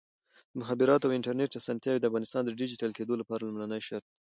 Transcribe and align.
د 0.51 0.53
مخابراتو 0.61 1.05
او 1.07 1.15
انټرنیټ 1.17 1.51
اسانتیاوې 1.55 1.99
د 2.01 2.05
افغانستان 2.09 2.41
د 2.45 2.51
ډیجیټل 2.59 2.91
کېدو 2.97 3.13
لپاره 3.21 3.41
لومړنی 3.45 3.81
شرط 3.87 4.05
دی. 4.09 4.17